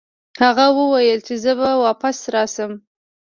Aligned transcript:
هغه 0.43 0.65
وویل 0.79 1.19
چې 1.27 1.35
زه 1.43 1.51
به 1.59 1.69
واپس 1.83 2.17
راشم. 2.33 2.71